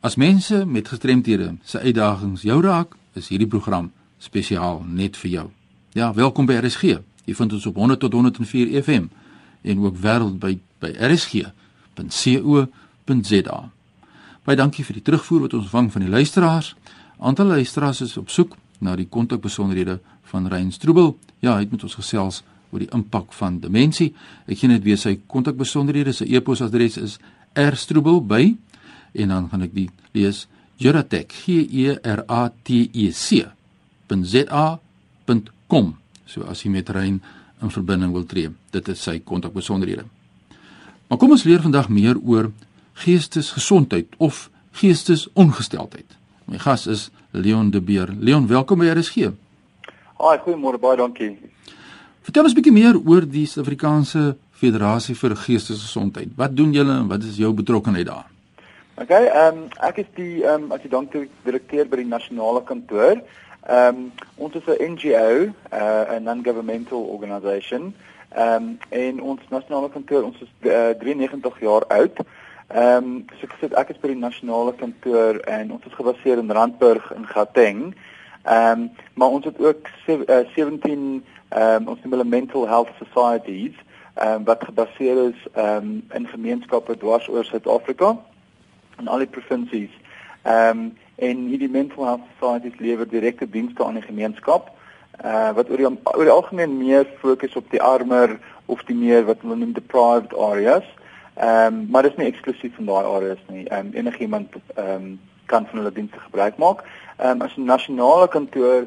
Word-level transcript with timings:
As 0.00 0.14
mense 0.16 0.64
met 0.64 0.88
gestremthede 0.88 1.56
se 1.62 1.78
uitdagings 1.78 2.42
jou 2.42 2.62
raak, 2.62 2.96
is 3.12 3.28
hierdie 3.28 3.48
program 3.48 3.92
spesiaal 4.16 4.80
net 4.88 5.16
vir 5.20 5.30
jou. 5.30 5.50
Ja, 5.92 6.14
welkom 6.16 6.46
by 6.48 6.56
RSG. 6.56 6.82
Jy 7.28 7.34
vind 7.36 7.52
ons 7.52 7.66
op 7.68 7.76
100 7.76 8.00
tot 8.00 8.12
104 8.16 8.80
FM 8.80 9.12
en 9.60 9.82
ook 9.84 9.98
wêreldwyd 10.00 10.58
by 10.80 10.88
rsg.co.za. 11.04 11.58
Baie 14.48 14.56
dankie 14.56 14.84
vir 14.88 14.94
die 14.96 15.04
terugvoer 15.04 15.40
wat 15.44 15.58
ons 15.58 15.68
ontvang 15.68 15.92
van 15.92 16.02
die 16.06 16.14
luisteraars. 16.16 16.72
Aantal 17.20 17.52
luisteraars 17.52 18.00
is 18.08 18.16
op 18.16 18.32
soek 18.32 18.56
na 18.80 18.96
die 18.96 19.08
kontakbesonderhede 19.08 20.00
van 20.32 20.48
Rein 20.48 20.72
Stroebel. 20.72 21.18
Ja, 21.44 21.58
hy 21.58 21.66
het 21.66 21.76
met 21.76 21.84
ons 21.84 22.00
gesels 22.00 22.40
oor 22.72 22.80
die 22.80 22.92
impak 22.96 23.36
van 23.36 23.60
demensie. 23.60 24.14
Ek 24.48 24.64
gee 24.64 24.72
net 24.72 24.80
weer 24.88 24.96
sy 24.96 25.20
kontakbesonderhede. 25.28 26.16
Sy 26.16 26.24
e-posadres 26.32 26.96
is 26.96 27.20
rstroebel@ 27.52 28.56
en 29.12 29.28
dan 29.28 29.48
gaan 29.50 29.62
ek 29.66 29.74
die 29.74 29.88
lees 30.16 30.46
Geratech 30.80 31.32
G 31.42 31.60
E 31.68 31.98
R 32.00 32.24
A 32.28 32.48
T 32.64 32.88
E 32.92 33.10
C 33.12 33.44
.za.com 34.10 35.92
so 36.26 36.46
as 36.48 36.64
jy 36.64 36.70
met 36.70 36.88
Rein 36.90 37.20
in 37.60 37.70
verbinding 37.70 38.14
wil 38.14 38.24
tree 38.24 38.48
dit 38.72 38.88
is 38.88 39.02
sy 39.02 39.18
kontakbesonderhede. 39.20 40.06
Maar 41.08 41.18
kom 41.18 41.34
ons 41.34 41.44
leer 41.44 41.62
vandag 41.62 41.90
meer 41.90 42.16
oor 42.22 42.50
geestesgesondheid 43.02 44.14
of 44.18 44.48
geestesongesteldheid. 44.78 46.16
My 46.46 46.58
gas 46.58 46.86
is 46.86 47.10
Leon 47.30 47.70
de 47.70 47.80
Beer. 47.80 48.10
Leon 48.18 48.46
welkom 48.50 48.78
by 48.82 48.90
RSG 48.94 49.30
Haai 50.20 50.38
goeiemôre 50.44 50.80
baie 50.80 50.98
dankie. 51.00 51.32
Vertel 52.22 52.44
ons 52.44 52.52
'n 52.52 52.56
bietjie 52.56 52.72
meer 52.72 52.96
oor 52.96 53.24
die 53.24 53.46
Suid-Afrikaanse 53.46 54.36
Federasie 54.52 55.14
vir 55.14 55.36
Geestesgesondheid. 55.36 56.28
Wat 56.36 56.56
doen 56.56 56.72
julle 56.72 56.92
en 56.92 57.08
wat 57.08 57.24
is 57.24 57.36
jou 57.36 57.52
betrokkeheid 57.52 58.06
daar 58.06 58.29
Okay, 59.00 59.30
ehm 59.32 59.56
um, 59.56 59.68
ek 59.80 59.96
is 60.02 60.08
die 60.12 60.42
ehm 60.44 60.66
um, 60.66 60.72
as 60.76 60.82
jy 60.84 60.90
dank 60.92 61.14
direkteur 61.46 61.86
by 61.88 61.96
die 62.02 62.08
nasionale 62.08 62.60
kantoor. 62.68 63.22
Ehm 63.64 64.00
um, 64.00 64.02
ons 64.44 64.58
is 64.58 64.66
'n 64.68 64.90
NGO, 64.92 65.28
uh, 65.72 66.04
'n 66.18 66.26
non-governmental 66.28 67.06
organisation. 67.14 67.94
Ehm 68.36 68.66
um, 68.66 68.78
en 68.90 69.22
ons 69.22 69.40
nasionale 69.48 69.88
kantoor, 69.88 70.26
ons 70.28 70.36
is 70.44 70.52
uh, 70.68 70.92
93 71.00 71.60
jaar 71.60 71.86
oud. 71.96 72.20
Ehm 72.68 73.08
um, 73.08 73.24
so 73.40 73.48
ek 73.48 73.56
sê 73.60 73.72
ek 73.72 73.90
is 73.96 74.00
by 74.02 74.12
die 74.12 74.20
nasionale 74.20 74.74
kantoor 74.76 75.40
en 75.48 75.72
ons 75.72 75.86
is 75.86 75.96
gebaseer 75.96 76.38
in 76.38 76.52
Randburg 76.52 77.10
in 77.16 77.24
Gauteng. 77.26 77.94
Ehm 78.44 78.84
um, 78.84 78.90
maar 79.14 79.28
ons 79.28 79.44
het 79.48 79.60
ook 79.60 79.88
se, 80.04 80.20
uh, 80.28 80.44
17 80.52 81.24
ehm 81.48 81.62
um, 81.62 81.88
ons 81.88 82.02
noem 82.02 82.18
hulle 82.18 82.34
mental 82.36 82.68
health 82.68 82.92
societies 83.00 83.76
ehm 84.14 84.34
um, 84.34 84.44
wat 84.44 84.68
gebaseer 84.68 85.28
is 85.32 85.40
ehm 85.54 85.88
um, 85.88 86.04
in 86.12 86.28
gemeenskappe 86.28 86.98
dwars 87.00 87.28
oor 87.28 87.44
Suid-Afrika 87.44 88.18
in 89.00 89.08
al 89.08 89.24
die 89.24 89.32
provinsies. 89.38 89.94
Ehm 90.42 90.78
um, 90.78 90.90
en 91.20 91.40
hierdie 91.52 91.68
mental 91.68 92.04
health 92.04 92.28
societies 92.38 92.78
lewer 92.80 93.08
direkte 93.08 93.50
dienste 93.50 93.84
aan 93.84 93.98
die 93.98 94.06
gemeenskap. 94.06 94.70
Uh 95.24 95.50
wat 95.56 95.68
oor 95.70 95.76
die 95.76 95.88
oor 95.88 96.24
die 96.24 96.32
algemeen 96.32 96.78
meer 96.78 97.04
fokus 97.20 97.56
op 97.56 97.66
die 97.70 97.82
armer 97.82 98.38
of 98.66 98.84
die 98.88 98.96
meer 98.96 99.26
wat 99.28 99.42
hulle 99.44 99.58
noem 99.60 99.74
deprived 99.76 100.32
areas. 100.36 100.86
Ehm 101.34 101.66
um, 101.66 101.82
maar 101.90 102.02
dit 102.02 102.16
is 102.16 102.18
nie 102.18 102.30
eksklusief 102.30 102.74
van 102.76 102.88
daai 102.88 103.04
areas 103.04 103.42
nie. 103.48 103.66
Ehm 103.68 103.86
um, 103.86 103.92
enigiemand 103.92 104.56
ehm 104.74 104.94
um, 104.94 105.20
kan 105.46 105.66
van 105.66 105.78
hulle 105.78 105.92
dienste 105.92 106.20
gebruik 106.20 106.56
maak. 106.56 106.84
Ehm 107.18 107.30
um, 107.30 107.42
as 107.42 107.56
'n 107.56 107.64
nasionale 107.64 108.28
kantoor 108.28 108.86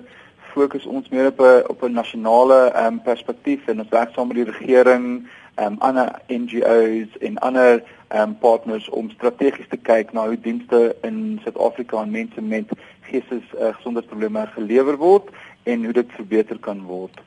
fokus 0.53 0.85
ons 0.85 1.09
meer 1.09 1.27
op 1.27 1.39
'n 1.39 1.63
op 1.67 1.83
'n 1.83 1.93
nasionale 1.93 2.59
ehm 2.73 2.85
um, 2.85 3.01
perspektief 3.01 3.67
en 3.67 3.79
ons 3.79 3.89
werk 3.89 4.09
saam 4.13 4.27
met 4.27 4.35
die 4.35 4.51
regering 4.51 5.27
um, 5.55 5.75
ander 5.79 6.11
NGOs 6.27 7.17
en 7.19 7.37
ander 7.37 7.83
um, 8.13 8.37
partners 8.37 8.89
om 8.89 9.09
strategies 9.09 9.67
te 9.69 9.77
kyk 9.77 10.13
na 10.13 10.27
hoe 10.27 10.39
dienste 10.39 10.95
in 11.01 11.39
Suid-Afrika 11.43 11.97
aan 11.97 12.11
mense 12.11 12.41
met 12.41 12.69
geestes 13.09 13.45
uh, 13.59 13.73
gesondheidsprobleme 13.77 14.45
gelewer 14.55 14.97
word 14.97 15.29
en 15.63 15.83
hoe 15.83 15.93
dit 15.93 16.11
verbeter 16.19 16.59
kan 16.59 16.85
word. 16.89 17.19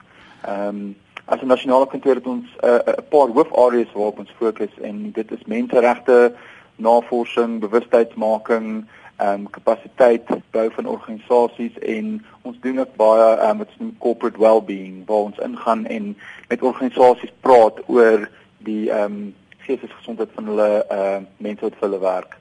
Ehm 0.45 0.69
um, 0.69 0.95
as 1.27 1.41
'n 1.43 1.47
nasionale 1.47 1.87
kantoor 1.87 2.15
het 2.15 2.27
ons 2.27 2.47
eh, 2.63 2.71
'n 2.71 2.91
uh, 2.91 3.09
paar 3.11 3.29
hoofareas 3.35 3.93
waarop 3.93 4.19
ons 4.19 4.35
fokus 4.39 4.75
en 4.81 5.11
dit 5.13 5.33
is 5.33 5.43
menseregte, 5.47 6.35
navorsing, 6.77 7.59
bewustheidsmaking, 7.61 8.87
ehm 9.17 9.41
um, 9.41 9.51
kapasiteit 9.51 10.29
bou 10.51 10.71
van 10.71 10.87
organisasies 10.87 11.79
en 11.79 12.25
ons 12.43 12.57
doen 12.61 12.79
ook 12.81 12.97
baie 12.97 13.37
ehm 13.37 13.51
um, 13.51 13.59
wat 13.59 13.69
ons 13.69 13.79
noem 13.79 13.97
corporate 13.99 14.39
well-being 14.39 15.07
waar 15.07 15.27
ons 15.31 15.39
ingaan 15.39 15.87
en 15.87 16.17
met 16.49 16.63
organisasies 16.63 17.33
praat 17.41 17.83
oor 17.87 18.29
die 18.59 18.91
ehm 18.91 19.13
um, 19.13 19.35
geestesgesondheid 19.67 20.35
van 20.35 20.51
hulle 20.53 20.69
uh, 20.91 21.23
mense 21.43 21.67
wat 21.67 21.79
vir 21.79 21.89
hulle 21.89 22.03
werk. 22.03 22.37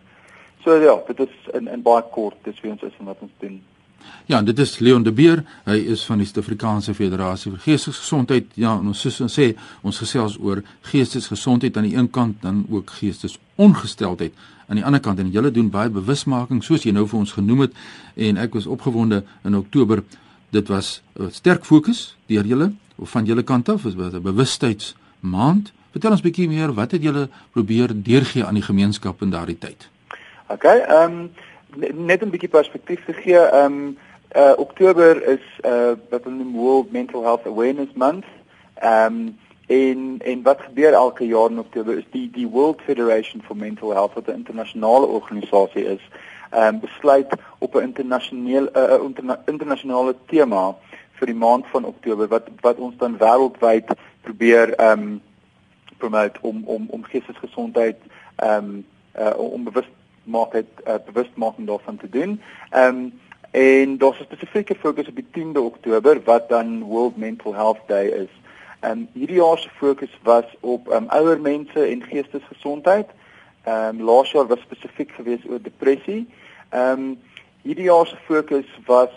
So 0.64 0.76
ja, 0.82 0.96
dit 1.08 1.20
is 1.28 1.54
in 1.54 1.68
in 1.68 1.82
baie 1.86 2.04
kort 2.12 2.38
dis 2.44 2.62
wie 2.64 2.72
ons 2.72 2.84
is 2.84 3.00
en 3.00 3.12
wat 3.12 3.22
ons 3.22 3.34
doen. 3.40 3.62
Ja, 4.30 4.42
dit 4.42 4.60
is 4.60 4.80
Leon 4.80 5.04
de 5.04 5.12
Beer. 5.12 5.44
Hy 5.66 5.78
is 5.94 6.04
van 6.06 6.22
die 6.22 6.26
Suid-Afrikaanse 6.26 6.94
Federasie 6.94 7.52
vir 7.52 7.62
Geestesgesondheid. 7.64 8.52
Ja, 8.62 8.76
ons 8.78 9.02
soos 9.02 9.20
ons 9.26 9.38
sê, 9.38 9.52
ons 9.86 10.02
gesels 10.02 10.38
oor 10.42 10.62
geestesgesondheid 10.90 11.78
aan 11.78 11.90
die 11.90 11.96
een 11.98 12.10
kant 12.14 12.42
dan 12.46 12.66
ook 12.70 12.94
geestesongesteldheid 13.00 14.34
aan 14.68 14.80
die 14.80 14.86
ander 14.86 15.02
kant 15.02 15.20
en 15.22 15.30
julle 15.30 15.52
doen 15.54 15.70
baie 15.70 15.92
bewusmaking 15.94 16.64
soos 16.66 16.86
jy 16.86 16.94
nou 16.96 17.06
vir 17.10 17.20
ons 17.20 17.36
genoem 17.38 17.66
het 17.68 17.76
en 18.28 18.40
ek 18.42 18.58
was 18.58 18.66
opgewonde 18.66 19.22
in 19.46 19.58
Oktober. 19.58 20.04
Dit 20.50 20.70
was 20.74 21.02
'n 21.20 21.32
sterk 21.32 21.66
fokus 21.66 22.16
deur 22.28 22.46
julle 22.46 22.74
of 22.96 23.10
van 23.10 23.26
julle 23.26 23.44
kant 23.44 23.70
af, 23.70 23.84
was 23.84 23.96
'n 23.96 24.22
bewustheidsmaand. 24.22 25.72
Vertel 25.96 26.12
ons 26.12 26.24
bietjie 26.26 26.50
meer, 26.52 26.74
wat 26.76 26.92
het 26.92 27.04
julle 27.08 27.30
probeer 27.56 27.94
deurgee 27.96 28.44
aan 28.44 28.58
die 28.60 28.66
gemeenskap 28.66 29.22
in 29.24 29.30
daardie 29.32 29.56
tyd? 29.56 29.86
OK, 30.52 30.66
ehm 30.68 31.20
um 31.80 32.08
net 32.08 32.24
'n 32.24 32.34
bietjie 32.34 32.52
perspektief 32.52 33.06
te 33.06 33.14
gee, 33.14 33.40
ehm 33.40 33.78
um, 33.78 33.98
uh 34.36 34.54
Oktober 34.58 35.24
is 35.24 35.46
uh 35.64 35.96
wat 36.12 36.24
hulle 36.28 36.48
World 36.52 36.92
Mental 36.92 37.24
Health 37.24 37.46
Awareness 37.48 37.94
Month. 37.94 38.26
Ehm 38.82 39.16
um, 39.16 39.38
en 39.68 40.20
en 40.20 40.42
wat 40.44 40.62
gebeur 40.62 40.94
elke 40.94 41.28
jaar 41.28 41.50
in 41.50 41.60
Oktober 41.60 41.98
is 41.98 42.10
die 42.12 42.30
die 42.32 42.48
World 42.48 42.82
Federation 42.82 43.42
for 43.42 43.56
Mental 43.56 43.94
Health 43.94 44.14
wat 44.14 44.28
'n 44.28 44.42
internasionale 44.44 45.06
organisasie 45.06 45.86
is, 45.86 46.04
ehm 46.52 46.76
um, 46.76 46.80
besluit 46.80 47.32
op 47.58 47.76
'n 47.76 47.82
internasionale 47.82 48.70
uh, 48.76 49.06
interna 49.06 49.40
internasionale 49.46 50.16
tema 50.26 50.76
vir 51.12 51.26
die 51.26 51.40
maand 51.46 51.66
van 51.72 51.86
Oktober 51.86 52.28
wat 52.28 52.50
wat 52.62 52.78
ons 52.78 52.98
dan 52.98 53.18
wêreldwyd 53.18 53.96
probeer 54.22 54.74
ehm 54.74 55.00
um, 55.00 55.22
promote 56.06 56.40
om 56.42 56.64
om 56.66 56.88
om 56.90 57.04
geestesgesondheid 57.04 57.98
ehm 58.36 58.66
um, 58.66 58.86
uh, 59.20 59.38
om 59.38 59.64
bewus 59.64 59.90
maak 60.24 60.54
het 60.54 60.72
uh, 60.88 60.94
bewustmaking 61.06 61.68
daarvan 61.68 61.98
te 61.98 62.10
doen. 62.10 62.42
Ehm 62.70 62.96
um, 62.96 63.14
en 63.52 63.98
daar's 63.98 64.20
'n 64.20 64.24
spesifieke 64.24 64.76
fokus 64.76 65.08
op 65.08 65.16
die 65.16 65.28
10de 65.32 65.60
Oktober 65.60 66.24
wat 66.24 66.50
dan 66.50 66.84
World 66.84 67.18
Mental 67.18 67.54
Health 67.54 67.80
Day 67.88 68.08
is. 68.08 68.34
Ehm 68.80 68.92
um, 68.92 69.08
hierdie 69.14 69.36
jaar 69.36 69.58
se 69.58 69.70
fokus 69.70 70.20
was 70.24 70.46
op 70.60 70.94
um, 70.94 71.06
ouer 71.08 71.42
mense 71.42 71.86
en 71.86 72.04
geestesgesondheid. 72.04 73.10
Ehm 73.64 74.00
um, 74.00 74.02
laas 74.02 74.32
jaar 74.32 74.48
was 74.48 74.60
spesifiek 74.60 75.12
gewees 75.12 75.46
oor 75.50 75.62
depressie. 75.62 76.28
Ehm 76.70 77.00
um, 77.00 77.20
hierdie 77.62 77.84
jaar 77.84 78.08
se 78.08 78.18
fokus 78.26 78.80
was 78.86 79.14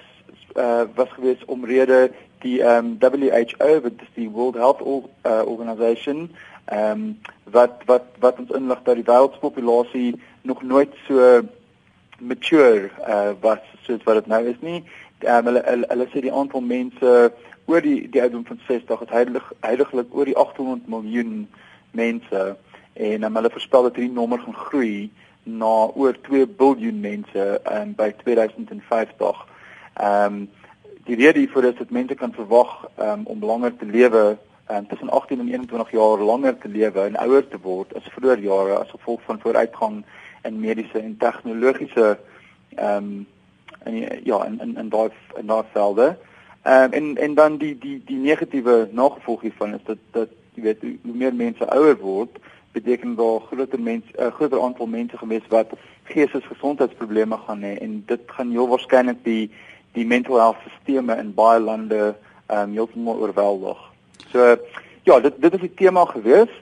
uh, 0.56 0.82
was 0.94 1.09
gewees 1.09 1.44
omrede 1.44 2.10
die 2.38 2.62
ehm 2.62 2.98
um, 3.03 3.22
WHO, 3.22 3.81
wat 3.81 3.93
is 4.00 4.12
die 4.15 4.31
World 4.31 4.54
Health 4.54 4.82
Organization, 5.22 6.31
ehm 6.69 6.91
um, 6.91 7.19
wat 7.51 7.83
wat 7.87 8.05
wat 8.21 8.39
ons 8.39 8.51
inlig 8.51 8.81
dat 8.84 8.95
die 8.95 9.05
wêreldpopulasie 9.09 10.21
nog 10.43 10.62
nooit 10.62 10.95
so 11.06 11.41
mature 12.19 12.91
uh, 13.09 13.31
was 13.41 13.62
soos 13.83 14.03
wat 14.05 14.15
dit 14.15 14.27
nou 14.27 14.43
is 14.47 14.61
nie. 14.61 14.83
Um, 15.25 15.45
hulle, 15.45 15.62
hulle 15.65 15.87
hulle 15.89 16.07
sê 16.12 16.21
die 16.21 16.33
aantal 16.33 16.61
mense 16.61 17.15
oor 17.69 17.81
die 17.84 18.09
die 18.12 18.21
ouderdom 18.21 18.45
van 18.47 18.61
60 18.67 19.07
is 19.07 19.15
heilig 19.15 19.47
heiliglik 19.61 20.12
oor 20.12 20.28
die 20.28 20.37
800 20.37 20.89
miljoen 20.89 21.49
mense 21.91 22.45
en 22.95 23.25
um, 23.25 23.41
hulle 23.41 23.55
voorspel 23.57 23.89
dat 23.89 23.97
hierdie 23.97 24.15
nommer 24.15 24.43
gaan 24.45 24.61
groei 24.69 25.09
na 25.49 25.73
oor 25.95 26.21
2 26.28 26.47
miljard 26.59 27.01
mense 27.01 27.49
um, 27.73 27.95
by 27.97 28.13
2050. 28.25 29.45
Ehm 29.95 30.25
um, 30.25 30.48
die 31.09 31.16
rede 31.16 31.39
hiervoor 31.39 31.65
is 31.65 31.78
dat 31.78 31.91
mense 31.91 32.15
kan 32.15 32.33
verwag 32.37 32.84
um, 33.01 33.22
om 33.33 33.45
langer 33.45 33.72
te 33.77 33.87
lewe 33.89 34.37
um, 34.70 34.86
tussen 34.86 35.10
18 35.10 35.41
en 35.41 35.48
21 35.48 35.91
jaar 35.91 36.18
langer 36.18 36.59
te 36.59 36.68
lewe 36.68 37.00
en 37.00 37.16
ouer 37.16 37.48
te 37.48 37.59
word 37.62 37.94
as 37.97 38.12
vroeër 38.12 38.38
jare 38.38 38.78
as 38.78 38.91
gevolg 38.91 39.22
van 39.22 39.41
vooruitgang 39.41 40.04
in 40.42 40.60
mediese 40.60 40.98
en 40.98 41.16
tegnologiese 41.16 42.18
ehm 42.76 42.97
um, 42.97 43.26
en 43.84 43.94
ja 44.24 44.44
in 44.44 44.60
in 44.60 44.76
in 44.76 44.88
daai 44.88 45.10
in 45.36 45.47
daai 45.47 45.65
velde. 45.72 46.16
Ehm 46.62 46.82
um, 46.84 46.92
en 46.92 47.16
en 47.16 47.34
dan 47.34 47.56
die 47.56 47.78
die 47.78 48.03
die 48.04 48.18
negatiewe 48.18 48.88
nagevolg 48.91 49.41
hiervan 49.41 49.74
is 49.74 49.84
dat 49.84 49.98
dat 50.10 50.28
jy 50.54 50.62
weet 50.62 50.80
hoe 50.82 51.15
meer 51.15 51.34
mense 51.34 51.70
ouer 51.70 51.97
word, 51.97 52.38
beteken 52.72 53.15
daar 53.15 53.41
groter 53.41 53.80
mense 53.80 54.09
'n 54.12 54.22
uh, 54.22 54.32
groter 54.32 54.62
aantal 54.62 54.86
mense 54.86 55.18
gewees 55.18 55.47
wat 55.48 55.70
geestesgesondheidsprobleme 56.03 57.36
gaan 57.47 57.62
hê 57.62 57.78
en 57.78 58.03
dit 58.06 58.20
gaan 58.26 58.50
heel 58.50 58.68
waarskynlik 58.68 59.24
die 59.24 59.50
die 59.92 60.06
mental 60.06 60.36
health 60.36 60.60
sisteme 60.68 61.16
in 61.16 61.34
baie 61.34 61.60
lande 61.60 62.15
ehm 62.47 62.62
um, 62.62 62.72
heeltemal 62.72 63.16
oorweldig. 63.16 63.78
So 64.33 64.57
ja, 65.03 65.21
dit 65.21 65.41
dit 65.41 65.54
is 65.54 65.60
die 65.60 65.75
tema 65.75 66.04
gewees. 66.04 66.53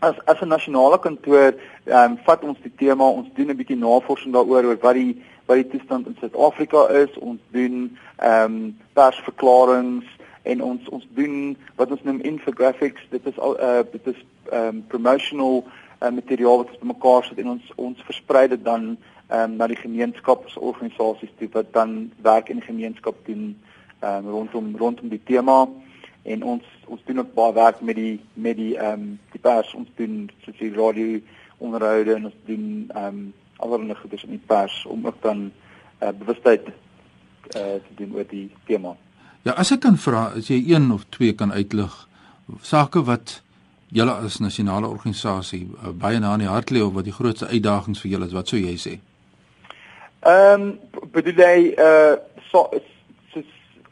as 0.00 0.14
as 0.24 0.40
'n 0.40 0.48
nasionale 0.48 0.98
kantoor 0.98 1.52
ehm 1.84 2.10
um, 2.10 2.18
vat 2.24 2.44
ons 2.44 2.58
die 2.62 2.72
tema, 2.76 3.04
ons 3.04 3.28
doen 3.34 3.50
'n 3.50 3.56
bietjie 3.56 3.76
navorsing 3.76 4.32
daaroor 4.32 4.64
oor 4.64 4.78
wat 4.80 4.94
die 4.94 5.22
wat 5.46 5.56
die 5.56 5.70
toestand 5.72 6.06
in 6.06 6.16
Suid-Afrika 6.20 6.88
is. 6.88 7.18
Ons 7.18 7.40
doen 7.50 7.98
ehm 8.16 8.44
um, 8.44 8.78
persverklaringe 8.92 10.02
en 10.42 10.62
ons 10.62 10.88
ons 10.88 11.06
doen 11.14 11.56
wat 11.76 11.90
ons 11.90 12.02
noem 12.02 12.20
infographics. 12.20 13.02
Dit 13.10 13.26
is 13.26 13.38
al 13.38 13.60
uh, 13.60 13.82
dit 13.92 14.06
is 14.06 14.24
ehm 14.50 14.66
um, 14.66 14.84
promotional 14.86 15.64
uh, 16.02 16.10
materiaal 16.10 16.56
wat 16.56 16.68
ons 16.68 16.82
bymekaar 16.84 17.24
sit 17.24 17.38
en 17.38 17.48
ons 17.48 17.72
ons 17.76 18.02
versprei 18.08 18.48
dit 18.48 18.64
dan 18.64 18.96
ehm 19.28 19.50
um, 19.50 19.56
na 19.56 19.66
die 19.66 19.82
gemeenskapsorganisasies 19.84 21.36
toe 21.38 21.48
wat 21.52 21.72
dan 21.72 22.12
werk 22.22 22.48
in 22.48 22.62
gemeenskap 22.62 23.16
doen 23.26 23.60
ehm 24.00 24.24
um, 24.24 24.30
rondom 24.30 24.76
rondom 24.76 25.08
die 25.08 25.24
tema 25.24 25.68
en 26.22 26.42
ons 26.42 26.62
ons 26.86 27.02
doen 27.04 27.18
ook 27.18 27.34
baie 27.34 27.52
werk 27.52 27.80
met 27.80 27.96
die 27.96 28.20
met 28.34 28.56
die 28.56 28.76
ehm 28.76 28.92
um, 28.92 29.18
die 29.32 29.40
pers 29.40 29.74
ons 29.74 29.88
doen 29.96 30.30
soos 30.44 30.58
die 30.58 30.72
radio 30.74 31.20
onderhoude 31.58 32.14
en 32.14 32.24
ons 32.30 32.40
doen 32.46 32.66
ehm 32.94 33.06
um, 33.06 33.32
allerlei 33.56 33.94
goedes 33.94 34.24
in 34.24 34.36
die 34.36 34.46
pers 34.46 34.84
om 34.86 35.06
ook 35.06 35.22
dan 35.22 35.50
uh, 36.02 36.08
bewustheid 36.18 36.66
uh, 36.66 36.72
te 37.52 37.92
doen 37.96 38.14
oor 38.14 38.24
die 38.28 38.48
tema. 38.66 38.96
Ja, 39.42 39.52
as 39.52 39.72
ek 39.72 39.82
kan 39.84 39.98
vra, 40.00 40.30
as 40.36 40.48
jy 40.48 40.62
een 40.72 40.90
of 40.92 41.04
twee 41.12 41.34
kan 41.36 41.52
uitlig 41.52 42.08
sake 42.64 43.02
wat 43.04 43.42
julle 43.92 44.14
as 44.24 44.38
nasionale 44.40 44.88
organisasie 44.88 45.66
uh, 45.66 45.92
baie 45.92 46.20
na 46.20 46.32
in 46.38 46.46
die 46.46 46.50
hart 46.50 46.72
lê 46.72 46.80
of 46.80 46.94
wat 46.96 47.04
die 47.04 47.16
grootste 47.16 47.50
uitdagings 47.52 48.00
vir 48.00 48.14
julle 48.14 48.30
is, 48.30 48.36
wat 48.36 48.48
sou 48.48 48.60
jy 48.60 48.76
sê? 48.80 48.96
Ehm 50.28 50.68
um, 50.68 51.04
bedoel 51.12 51.44
jy 51.44 51.56
uh 51.76 52.16
so 52.50 52.66
is 52.76 52.86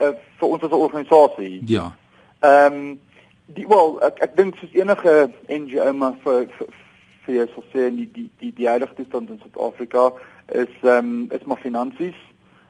uh, 0.02 0.12
vir 0.40 0.48
ons 0.48 0.62
as 0.62 0.70
'n 0.70 0.84
organisasie? 0.88 1.62
Ja. 1.66 1.92
Ehm 2.40 2.72
um, 2.72 3.00
die 3.46 3.68
wel 3.68 3.96
ek 4.04 4.18
ek 4.22 4.36
dink 4.36 4.56
soos 4.60 4.74
enige 4.76 5.30
NGO 5.48 5.92
maar 5.92 6.14
vir 6.22 6.46
vir, 6.58 6.72
vir 7.26 7.48
sal 7.54 7.64
sê 7.72 7.88
die 7.90 8.08
die 8.14 8.28
die 8.40 8.52
die 8.54 8.68
huidige 8.68 8.94
toestand 8.94 9.30
in 9.30 9.40
Suid-Afrika 9.42 10.12
is 10.52 10.74
ehm 10.82 10.98
um, 10.98 11.28
is 11.34 11.44
maar 11.44 11.62
finansies. 11.64 12.18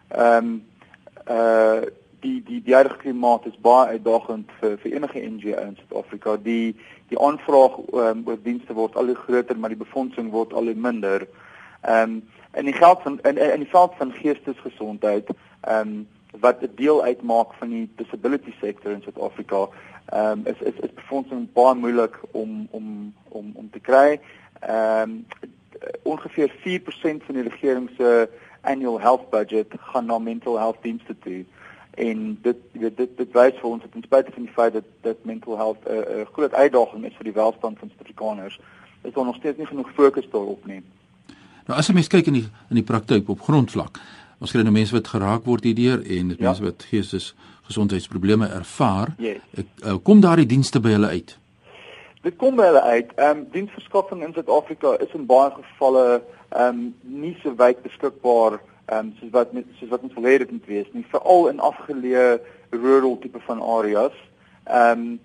Ehm 0.09 0.53
um, 0.53 0.53
uh 1.29 1.83
die 2.21 2.43
die 2.43 2.63
die 2.63 2.75
huidige 2.75 2.97
klimaat 3.03 3.47
is 3.47 3.61
baie 3.63 3.99
uitdagend 3.99 4.51
vir 4.61 4.79
vir 4.83 4.93
enige 4.93 5.21
NGO 5.21 5.61
in 5.67 5.77
Suid-Afrika. 5.83 6.37
Die 6.43 6.75
die 7.13 7.21
aanvraag 7.21 7.79
um, 7.93 8.25
oor 8.27 8.41
dienste 8.43 8.75
word 8.75 8.97
al 8.97 9.13
hoe 9.13 9.21
groter, 9.21 9.59
maar 9.59 9.75
die 9.75 9.85
befondsing 9.85 10.31
word 10.31 10.53
al 10.53 10.73
hoe 10.73 10.75
minder. 10.89 11.29
Ehm 11.83 12.19
um, 12.19 12.23
in 12.57 12.65
die 12.65 12.75
geld 12.75 13.03
van 13.03 13.21
in 13.29 13.37
in 13.37 13.61
die 13.61 13.75
veld 13.75 13.93
van 13.99 14.13
geestesgesondheid 14.13 15.29
ehm 15.61 15.89
um, 15.89 16.07
wat 16.41 16.61
'n 16.61 16.71
deel 16.75 17.03
uitmaak 17.03 17.55
van 17.55 17.69
die 17.69 17.91
disability 17.97 18.55
sektor 18.61 18.93
in 18.93 19.03
Suid-Afrika, 19.03 19.69
ehm 20.05 20.39
um, 20.39 20.41
is 20.45 20.61
is 20.61 20.75
is 20.81 20.95
befondsing 20.95 21.53
baie 21.53 21.75
moeilik 21.75 22.21
om 22.31 22.69
om 22.71 23.15
om 23.29 23.53
om 23.55 23.71
te 23.71 23.81
kry. 23.81 24.21
Ehm 24.61 25.11
um, 25.11 25.27
ongeveer 26.03 26.51
4% 26.51 27.25
van 27.25 27.35
die 27.35 27.43
regering 27.43 27.91
se 27.97 28.29
annual 28.61 29.01
health 29.01 29.31
budget 29.31 29.67
gaan 29.79 30.07
na 30.07 30.19
mental 30.19 30.59
health 30.59 30.83
dienste 30.83 31.19
toe. 31.19 31.45
En 31.91 32.39
dit 32.43 32.57
weet 32.73 32.97
dit 32.97 33.17
dit 33.17 33.33
wys 33.33 33.55
vir 33.61 33.71
ons 33.71 33.83
dat 33.83 33.93
ten 33.93 34.03
spyte 34.03 34.33
van 34.33 34.43
die 34.43 34.53
feit 34.53 34.73
dat 34.73 34.85
dat 35.01 35.25
mental 35.25 35.57
health 35.57 35.83
'n 35.85 35.91
uh, 35.93 36.19
uh, 36.19 36.27
groot 36.33 36.55
uitdaging 36.55 37.05
is 37.05 37.17
vir 37.17 37.25
die 37.25 37.39
welstand 37.43 37.79
van 37.79 37.89
Suid-Afrikaners, 37.89 38.61
is 39.03 39.13
daar 39.13 39.25
nog 39.25 39.37
steeds 39.37 39.59
nie 39.59 39.67
genoeg 39.67 39.91
fokus 39.95 40.31
daarop 40.31 40.67
nie. 40.67 40.83
Nou 41.67 41.79
as 41.79 41.87
jy 41.87 41.95
mens 41.95 42.09
kyk 42.09 42.27
in 42.27 42.33
die 42.33 42.49
in 42.71 42.81
die 42.81 42.89
praktyk 42.93 43.29
op 43.29 43.41
grondvlak, 43.41 43.99
Ons 44.39 44.55
kry 44.55 44.63
nou 44.63 44.73
mense 44.75 44.95
wat 44.95 45.11
geraak 45.11 45.47
word 45.49 45.65
hierdeur 45.67 45.99
en 45.99 46.33
dit 46.33 46.39
ja. 46.39 46.51
mense 46.51 46.63
wat 46.63 46.85
geestes 46.91 47.33
gesondheidsprobleme 47.67 48.47
ervaar. 48.55 49.15
Yes. 49.19 49.43
Ek, 49.59 49.69
uh, 49.83 49.97
kom 50.03 50.23
daardie 50.23 50.47
dienste 50.47 50.81
by 50.81 50.95
hulle 50.95 51.11
uit? 51.11 51.35
Dit 52.23 52.37
kom 52.39 52.59
by 52.59 52.69
hulle 52.71 52.83
uit. 52.83 53.11
Ehm 53.17 53.43
um, 53.43 53.45
diensverskaffing 53.55 54.23
in 54.27 54.35
Suid-Afrika 54.37 54.95
is 55.03 55.15
in 55.19 55.27
baie 55.27 55.51
gevalle 55.57 56.07
ehm 56.49 56.63
um, 56.69 56.83
nie 57.23 57.35
so 57.43 57.55
wyd 57.59 57.83
beskikbaar 57.83 58.59
ehm 58.59 59.11
um, 59.11 59.13
soos 59.19 59.35
wat 59.35 59.55
soos 59.81 59.93
wat 59.95 60.07
ons 60.07 60.15
verlede 60.17 60.47
het 60.47 60.55
moet 60.55 60.71
wees 60.71 60.91
nie, 60.95 61.07
veral 61.11 61.49
in 61.51 61.63
afgeleë 61.71 62.29
rural 62.71 63.19
tipe 63.23 63.43
van 63.47 63.63
areas. 63.63 64.15
Ehm 64.67 65.07
um, 65.07 65.19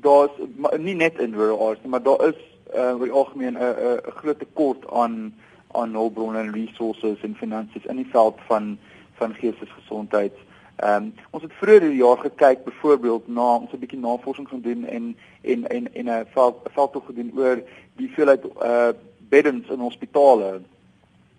daar's 0.00 0.34
nie 0.78 0.96
net 0.96 1.18
in 1.20 1.34
rural 1.38 1.60
areas 1.68 1.82
nie, 1.84 1.92
maar 1.94 2.02
daar 2.02 2.26
is 2.32 2.38
uh, 2.74 2.94
oor 2.96 3.06
die 3.06 3.18
algemeen 3.22 3.58
'n 3.58 3.74
'n 3.78 4.18
groot 4.20 4.38
tekort 4.38 4.90
aan 4.90 5.34
aan 5.72 5.94
hulpbronne 5.94 6.50
resources 6.50 7.20
en 7.20 7.36
finansies 7.36 7.84
in 7.84 7.96
die 7.96 8.10
veld 8.10 8.38
van 8.46 8.78
van 9.14 9.34
geestesgesondheid. 9.34 10.32
Ehm 10.76 11.02
um, 11.02 11.14
ons 11.30 11.42
het 11.42 11.52
vroeër 11.52 11.80
die 11.80 12.00
jaar 12.00 12.18
gekyk 12.18 12.64
byvoorbeeld 12.64 13.28
na 13.28 13.54
ons 13.54 13.72
'n 13.72 13.78
bietjie 13.78 13.98
navorsing 13.98 14.48
gedoen 14.48 14.84
en 14.86 15.16
en 15.42 15.66
en 15.68 15.94
en 15.94 16.06
'n 16.08 16.26
veld 16.34 16.56
veld 16.64 16.92
toe 16.92 17.02
gedoen 17.06 17.32
oor 17.36 17.56
die 17.96 18.06
hoeveelheid 18.06 18.44
uh 18.44 18.88
beddens 19.28 19.68
in 19.68 19.78
hospitale. 19.78 20.60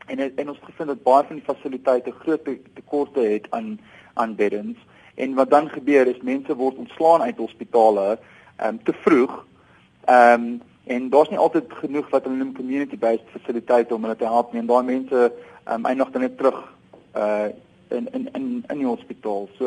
En 0.06 0.20
en 0.20 0.50
ons 0.50 0.58
het 0.58 0.66
gevind 0.66 0.88
dat 0.88 1.04
baie 1.04 1.24
van 1.24 1.36
die 1.36 1.46
fasiliteite 1.46 2.12
groot 2.12 2.44
tekorte 2.74 3.20
het 3.20 3.48
aan 3.50 3.80
aan 4.14 4.36
beddens. 4.36 4.78
En 5.16 5.34
wat 5.34 5.50
dan 5.50 5.70
gebeur 5.70 6.08
is 6.08 6.22
mense 6.22 6.56
word 6.56 6.76
ontslaan 6.76 7.22
uit 7.22 7.38
hospitale 7.38 8.20
ehm 8.56 8.68
um, 8.68 8.84
te 8.84 8.94
vroeg. 8.94 9.46
Ehm 10.06 10.44
um, 10.44 10.62
en 10.94 11.10
daar's 11.10 11.30
nie 11.32 11.40
altyd 11.40 11.74
genoeg 11.82 12.10
wat 12.14 12.28
hulle 12.28 12.38
noem 12.40 12.54
community 12.58 12.98
based 13.00 13.34
fasiliteite 13.34 13.96
om 13.96 14.08
hulle 14.08 14.18
te 14.20 14.30
help 14.36 14.54
nie 14.54 14.62
en 14.62 14.70
daai 14.70 14.84
mense 14.88 15.26
um, 15.66 15.86
eindig 15.86 16.14
dan 16.14 16.26
net 16.28 16.38
terug 16.38 16.64
uh 17.16 17.50
in 17.92 18.08
in 18.16 18.30
in 18.34 18.64
in 18.72 18.78
die 18.78 18.88
hospitaal. 18.88 19.50
So 19.58 19.66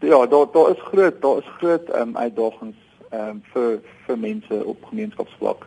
ja, 0.00 0.26
daar 0.26 0.46
daar 0.52 0.70
is 0.70 0.82
groot 0.90 1.22
daar 1.22 1.38
is 1.38 1.50
groot 1.58 1.94
um, 2.00 2.16
uitdagings 2.16 2.76
um, 3.12 3.42
vir 3.52 3.80
vir 4.06 4.18
mense 4.18 4.64
op 4.64 4.84
gemeenskapsvlak. 4.84 5.66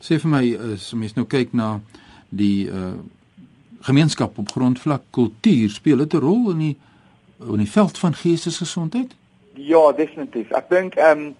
Sê 0.00 0.18
vir 0.22 0.30
my 0.30 0.42
as 0.72 0.92
mens 0.94 1.16
nou 1.18 1.26
kyk 1.26 1.52
na 1.52 1.78
die 2.28 2.68
uh 2.68 2.96
gemeenskap 3.88 4.38
op 4.38 4.50
grondvlak 4.50 5.02
kultuur 5.14 5.70
speel 5.70 6.00
dit 6.02 6.14
'n 6.14 6.24
rol 6.24 6.50
in 6.50 6.58
die 6.58 6.76
in 7.46 7.62
die 7.62 7.70
veld 7.70 7.98
van 7.98 8.14
geestesgesondheid? 8.14 9.14
Ja, 9.54 9.92
definitief. 9.92 10.50
Ek 10.50 10.68
dink 10.68 10.94
ehm 10.94 11.18
um, 11.18 11.36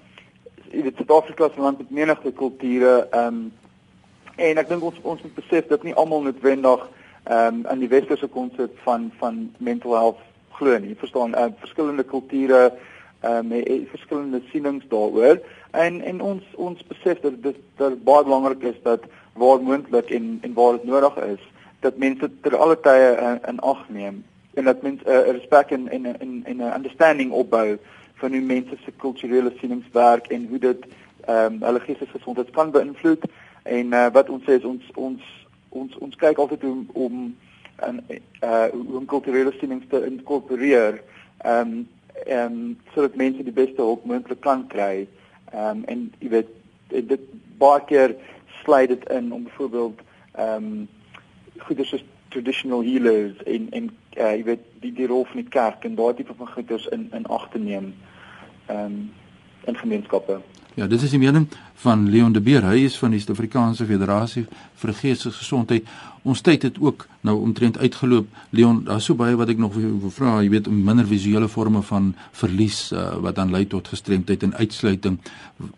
jy 0.72 0.82
weet 0.82 0.96
Suid-Afrika 0.96 1.48
'n 1.48 1.60
land 1.60 1.78
met 1.78 1.90
menige 1.90 2.32
kulture 2.32 3.08
ehm 3.10 3.26
um, 3.26 3.52
en 4.36 4.58
ek 4.58 4.68
dink 4.68 4.82
ons 4.82 4.98
ons 5.02 5.22
moet 5.22 5.34
besef 5.34 5.66
dat 5.66 5.82
nie 5.82 5.94
almal 5.94 6.22
noodwendig 6.22 6.88
ehm 7.24 7.54
um, 7.54 7.66
in 7.72 7.78
die 7.78 7.88
westerse 7.88 8.28
konsep 8.28 8.78
van 8.84 9.12
van 9.18 9.54
mental 9.58 9.94
health 9.94 10.22
glo 10.58 10.78
nie. 10.78 10.88
Jy 10.88 10.96
verstaan, 10.98 11.34
uh, 11.34 11.50
verskillende 11.58 12.04
kulture 12.04 12.72
ehm 13.20 13.52
um, 13.52 13.52
het 13.52 13.88
verskillende 13.90 14.40
sienings 14.50 14.84
daaroor 14.88 15.40
en 15.70 16.00
en 16.00 16.20
ons 16.20 16.42
ons 16.54 16.86
besef 16.86 17.20
dat 17.20 17.42
dit 17.42 17.56
dat 17.76 18.02
baie 18.04 18.24
belangrik 18.24 18.62
is 18.62 18.82
dat 18.82 19.00
waar 19.34 19.62
moontlik 19.62 20.10
en 20.10 20.38
en 20.42 20.54
waar 20.54 20.72
dit 20.72 20.84
nodig 20.84 21.16
is 21.16 21.42
dat 21.80 21.96
mense 21.96 22.30
ter 22.42 22.56
alle 22.56 22.80
tye 22.80 23.16
uh, 23.20 23.34
in 23.48 23.58
ag 23.58 23.88
neem 23.88 24.24
en 24.54 24.64
dat 24.64 24.82
mense 24.82 25.04
uh, 25.06 25.30
respek 25.30 25.70
en 25.70 25.88
en 25.88 26.06
en 26.44 26.56
'n 26.56 26.74
understanding 26.76 27.32
opbou 27.32 27.78
van 28.20 28.32
hoe 28.34 28.40
mense 28.40 28.76
se 28.84 28.92
kulturele 28.96 29.52
sienings 29.58 29.86
werk 29.92 30.26
en 30.26 30.46
hoe 30.50 30.58
dit 30.58 30.86
ehm 31.26 31.52
um, 31.52 31.62
hulle 31.62 31.80
geestesgesondheid 31.80 32.50
kan 32.50 32.70
beïnvloed. 32.70 33.24
En 33.62 33.92
uh, 33.92 34.06
wat 34.12 34.30
ons 34.32 34.44
sê 34.44 34.56
is 34.56 34.64
ons 34.64 34.90
ons 34.94 35.22
ons 35.68 35.98
ons 35.98 36.16
kyk 36.16 36.38
altyd 36.38 36.64
om 36.64 36.86
om 36.92 37.36
en 37.88 38.00
uh 38.42 38.66
om 38.72 39.06
kulturele 39.06 39.52
sienings 39.58 39.86
te 39.88 40.02
inkorporeer 40.06 41.02
ehm 41.38 41.72
um, 41.72 41.88
ehm 42.26 42.52
um, 42.52 42.76
sodat 42.94 43.16
mense 43.16 43.44
die 43.44 43.58
beste 43.62 43.82
hulp 43.82 44.04
moontlik 44.04 44.40
kan 44.40 44.66
kry. 44.66 45.06
Ehm 45.52 45.68
um, 45.76 45.84
en 45.84 46.06
jy 46.18 46.28
weet 46.28 46.54
dit 47.10 47.26
baie 47.58 47.84
keer 47.86 48.16
sluit 48.62 48.88
dit 48.88 49.08
in 49.10 49.32
om 49.32 49.42
byvoorbeeld 49.42 50.00
ehm 50.34 50.70
um, 50.70 50.88
goeie 51.58 51.84
soos 51.84 52.04
traditional 52.28 52.82
healers 52.82 53.42
en 53.44 53.70
en 53.70 53.90
uh, 54.16 54.32
jy 54.36 54.44
weet 54.44 54.66
die 54.80 54.92
die 54.92 55.06
rol 55.06 55.24
van 55.24 55.42
die 55.42 55.50
kerk 55.50 55.84
en 55.84 55.94
daardie 55.94 56.24
tipe 56.24 56.36
van 56.38 56.52
goeders 56.52 56.86
in 56.86 57.08
in 57.12 57.26
ag 57.26 57.48
te 57.52 57.58
neem 57.58 57.94
ehm 58.66 58.84
um, 58.84 59.00
in 59.68 59.76
gemeenskappe. 59.76 60.40
Ja, 60.78 60.86
dit 60.86 61.02
is 61.02 61.10
die 61.10 61.18
mening 61.18 61.48
van 61.82 62.04
Leon 62.08 62.32
de 62.32 62.40
Beer. 62.40 62.62
Hy 62.62 62.84
is 62.86 62.94
van 63.02 63.10
die 63.10 63.18
Suid-Afrikaanse 63.18 63.82
Federasie 63.88 64.44
vir 64.78 64.92
Geestesgesondheid. 64.94 65.88
Ons 66.22 66.44
tyd 66.46 66.62
het 66.68 66.78
ook 66.78 67.02
nou 67.26 67.34
omtrent 67.42 67.80
uitgeloop. 67.82 68.28
Leon, 68.54 68.84
daar's 68.86 69.08
so 69.10 69.18
baie 69.18 69.34
wat 69.34 69.50
ek 69.50 69.58
nog 69.58 69.74
wil 69.74 70.12
vra. 70.14 70.36
Jy 70.38 70.52
weet, 70.54 70.70
minder 70.70 71.08
visuele 71.10 71.50
forme 71.50 71.82
van 71.90 72.12
verlies 72.30 72.92
uh, 72.94 73.16
wat 73.24 73.40
dan 73.40 73.50
lei 73.50 73.64
tot 73.66 73.90
gestremdheid 73.90 74.46
en 74.46 74.54
uitsluiting 74.54 75.18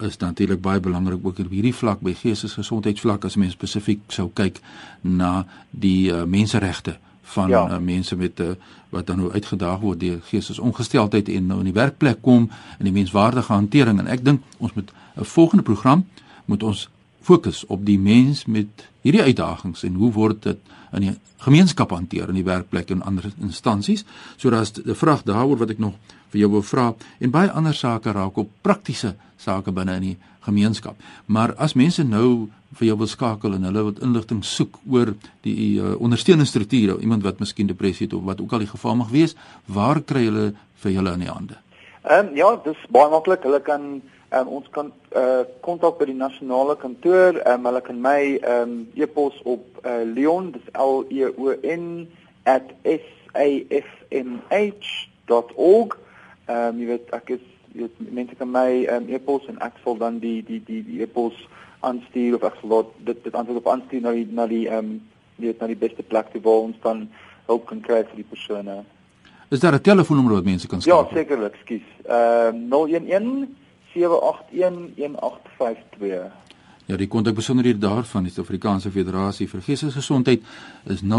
is 0.04 0.21
natuurlik 0.21 0.61
baie 0.61 0.85
belangrik 0.85 1.25
ook 1.25 1.47
op 1.47 1.54
hierdie 1.57 1.76
vlak 1.80 2.04
by 2.04 2.12
geestesgesondheidsvlak 2.21 3.25
as 3.25 3.40
mens 3.40 3.57
spesifiek 3.57 4.04
sou 4.12 4.28
kyk 4.37 4.61
na 5.00 5.47
die 5.73 6.11
uh, 6.12 6.26
menseregte 6.28 7.00
van 7.30 7.49
ja. 7.49 7.64
uh, 7.70 7.78
mense 7.78 8.16
met 8.16 8.38
'n 8.40 8.42
uh, 8.42 8.54
wat 8.90 9.06
dan 9.06 9.16
nou 9.16 9.32
uitgedaag 9.32 9.78
word 9.80 10.00
deur 10.00 10.18
geestesongesteldheid 10.22 11.28
en 11.28 11.46
nou 11.46 11.58
in 11.58 11.64
die 11.70 11.72
werkplek 11.72 12.22
kom 12.22 12.50
en 12.78 12.84
die 12.84 12.92
menswaardige 12.92 13.52
hantering 13.52 13.99
en 13.99 14.06
ek 14.06 14.25
dink 14.25 14.42
ons 14.58 14.72
moet 14.72 14.90
'n 15.16 15.25
volgende 15.25 15.62
program 15.62 16.06
moet 16.44 16.62
ons 16.62 16.88
fokus 17.20 17.66
op 17.66 17.84
die 17.87 17.99
mens 17.99 18.44
met 18.44 18.88
hierdie 19.00 19.22
uitdagings 19.22 19.82
en 19.82 19.94
hoe 19.94 20.12
word 20.12 20.42
dit 20.42 20.58
in 20.92 21.00
die 21.00 21.14
gemeenskap 21.40 21.90
hanteer 21.90 22.28
in 22.28 22.34
die 22.40 22.44
werkplek 22.44 22.90
en 22.90 23.02
ander 23.02 23.30
instansies. 23.40 24.04
So 24.37 24.50
daar's 24.50 24.72
'n 24.72 24.94
vraag 24.94 25.22
daaroor 25.22 25.56
wat 25.56 25.70
ek 25.70 25.78
nog 25.78 25.94
vir 26.30 26.40
jou 26.40 26.50
wil 26.50 26.62
vra 26.62 26.94
en 27.18 27.30
baie 27.30 27.50
ander 27.50 27.75
sake 27.75 28.12
raak 28.12 28.37
op 28.37 28.50
praktiese 28.60 29.16
sake 29.37 29.72
binne 29.72 29.94
in 29.94 30.02
die 30.02 30.16
gemeenskap. 30.47 30.97
Maar 31.26 31.54
as 31.56 31.75
mense 31.75 32.04
nou 32.04 32.49
vir 32.78 32.87
jou 32.87 32.97
wil 32.99 33.11
skakel 33.11 33.54
en 33.56 33.66
hulle 33.66 33.82
wat 33.88 34.02
inligting 34.04 34.44
soek 34.47 34.78
oor 34.90 35.14
die 35.42 35.80
uh, 35.80 35.97
ondersteuningsstrukture, 35.99 37.00
iemand 37.02 37.26
wat 37.26 37.40
miskien 37.42 37.66
depressie 37.66 38.06
het 38.06 38.14
of 38.14 38.23
wat 38.28 38.40
ook 38.40 38.52
al 38.52 38.64
die 38.64 38.70
geval 38.70 38.97
mag 39.00 39.11
wees, 39.11 39.35
waar 39.66 40.00
kry 40.00 40.25
hulle 40.28 40.52
vir 40.82 40.94
julle 40.94 41.16
in 41.18 41.26
die 41.26 41.32
hande? 41.32 41.59
Ehm 42.06 42.30
um, 42.30 42.37
ja, 42.37 42.54
dis 42.64 42.87
baie 42.88 43.11
maklik. 43.11 43.42
Hulle 43.44 43.61
kan 43.61 44.00
Um, 44.30 44.47
ons 44.47 44.68
kan 44.70 44.92
uh 45.18 45.42
kontak 45.66 45.97
by 45.99 46.06
die 46.06 46.14
nasionale 46.14 46.76
kantoor. 46.78 47.42
Um, 47.50 47.64
hulle 47.66 47.80
kan 47.82 47.99
my 47.99 48.38
um 48.47 48.87
e-pos 48.94 49.35
op 49.42 49.64
uh, 49.82 50.06
Leon, 50.06 50.54
dis 50.54 50.62
L 50.78 51.02
E 51.11 51.26
O 51.26 51.50
N 51.66 52.06
@safmh.org. 52.47 54.30
Um 56.47 56.78
jy 56.78 56.87
weet 56.92 57.11
ek 57.18 57.30
is 57.35 57.44
weet 57.72 58.12
mense 58.12 58.34
kan 58.34 58.50
my 58.50 58.86
um, 58.90 59.08
e-pos 59.08 59.46
en 59.48 59.58
ek 59.60 59.78
sal 59.84 59.98
dan 59.98 60.18
die 60.18 60.42
die 60.46 60.60
die 60.66 60.82
die 60.82 61.02
e-pos 61.02 61.36
aanstuur 61.80 62.34
of 62.34 62.42
ek 62.42 62.56
sal 62.60 62.92
dit 62.98 63.24
dit 63.24 63.34
antwoord 63.34 63.62
op 63.62 63.72
aanstuur 63.72 64.00
na 64.00 64.12
die 64.12 64.26
na 64.30 64.46
die 64.46 64.66
um 64.68 65.00
jy 65.38 65.46
weet 65.46 65.60
na 65.60 65.66
die 65.66 65.82
beste 65.86 66.02
plek 66.02 66.32
te 66.32 66.40
waar 66.40 66.66
ons 66.68 66.76
dan 66.82 67.08
hulp 67.46 67.66
kan 67.66 67.80
kry 67.80 68.02
vir 68.04 68.16
die 68.16 68.28
persone. 68.28 68.82
Is 69.50 69.60
daar 69.60 69.74
'n 69.74 69.80
telefoonnommer 69.80 70.34
wat 70.34 70.44
mense 70.44 70.66
kan 70.66 70.78
ja, 70.78 70.84
skakel? 70.84 71.08
Ja, 71.08 71.14
sekerlik, 71.16 71.56
skus. 71.64 71.86
Ehm 72.06 72.72
uh, 72.72 72.90
011 72.90 73.58
08911852. 73.94 73.98
Ja, 76.86 76.96
die 76.96 77.08
kontakbesonderhede 77.08 77.78
daarvan 77.78 78.22
die 78.22 78.32
Suid-Afrikaanse 78.32 78.90
Federasie 78.90 79.48
vir 79.48 79.60
Geestesgesondheid 79.62 80.42
is 80.90 81.00
0117811852, 81.02 81.10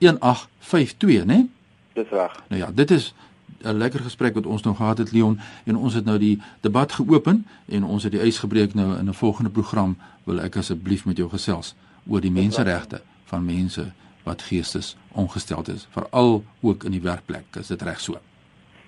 né? 0.00 1.24
Nee? 1.26 1.50
Dis 1.92 2.08
reg. 2.10 2.42
Nou 2.48 2.60
ja, 2.60 2.70
dit 2.74 2.90
is 2.90 3.14
'n 3.62 3.76
lekker 3.76 4.00
gesprek 4.00 4.34
wat 4.34 4.46
ons 4.46 4.62
nou 4.62 4.76
gehad 4.76 4.98
het 4.98 5.12
Leon 5.12 5.38
en 5.64 5.76
ons 5.76 5.94
het 5.94 6.04
nou 6.04 6.18
die 6.18 6.40
debat 6.60 6.92
geopen 6.92 7.46
en 7.66 7.84
ons 7.84 8.02
het 8.02 8.12
die 8.12 8.20
ys 8.20 8.38
gebreek 8.38 8.74
nou 8.74 8.98
in 8.98 9.08
'n 9.08 9.14
volgende 9.14 9.50
program 9.50 9.96
wil 10.24 10.40
ek 10.40 10.56
asseblief 10.56 11.04
met 11.04 11.16
jou 11.16 11.28
gesels 11.28 11.74
oor 12.06 12.20
die 12.20 12.30
menseregte 12.30 13.02
van 13.24 13.44
mense 13.44 13.92
wat 14.22 14.42
geestes 14.42 14.96
ongesteld 15.12 15.68
is 15.68 15.86
veral 15.90 16.44
ook 16.60 16.84
in 16.84 16.90
die 16.90 17.02
werkplek 17.02 17.56
is 17.56 17.66
dit 17.66 17.82
reg 17.82 18.00
so 18.00 18.18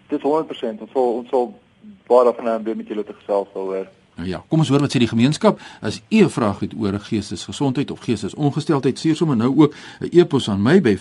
Dit 0.09 0.21
100% 0.21 0.81
ons 0.81 0.91
sal 0.93 1.15
ons 1.15 1.29
sal 1.29 1.61
baie 2.07 2.25
daarvan 2.25 2.49
aan 2.49 2.63
doen 2.63 2.77
met 2.77 2.89
julle 2.89 3.05
te 3.05 3.13
gesels 3.13 3.49
daaroor. 3.55 3.87
Nou 4.15 4.29
ja, 4.29 4.43
kom 4.49 4.61
ons 4.61 4.69
hoor 4.69 4.85
wat 4.85 4.93
sê 4.95 5.01
die 5.01 5.09
gemeenskap. 5.09 5.61
As 5.81 6.03
u 6.09 6.23
'n 6.25 6.29
vraag 6.29 6.61
het 6.61 6.75
oor 6.79 6.99
geestesgesondheid 7.01 7.91
of 7.91 8.01
geestesongesteldheid, 8.01 8.99
stuur 8.99 9.17
sommer 9.17 9.37
nou 9.37 9.63
ook 9.63 9.75
'n 10.01 10.09
e-pos 10.11 10.49
aan 10.49 10.63
my 10.63 10.81
by 10.81 10.97